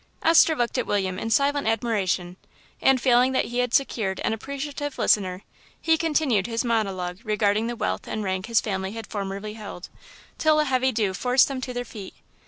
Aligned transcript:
Esther 0.23 0.55
looked 0.55 0.79
at 0.79 0.87
William 0.87 1.19
in 1.19 1.29
silent 1.29 1.67
admiration, 1.67 2.35
and, 2.81 2.99
feeling 2.99 3.33
that 3.33 3.45
he 3.45 3.59
had 3.59 3.71
secured 3.71 4.19
an 4.21 4.33
appreciative 4.33 4.97
listener, 4.97 5.43
he 5.79 5.95
continued 5.95 6.47
his 6.47 6.65
monologue 6.65 7.19
regarding 7.23 7.67
the 7.67 7.75
wealth 7.75 8.07
and 8.07 8.23
rank 8.23 8.47
his 8.47 8.59
family 8.59 8.93
had 8.93 9.05
formerly 9.05 9.53
held, 9.53 9.89
till 10.39 10.59
a 10.59 10.65
heavy 10.65 10.91
dew 10.91 11.13
forced 11.13 11.47
them 11.47 11.61
to 11.61 11.71
their 11.71 11.85
feet. 11.85 12.15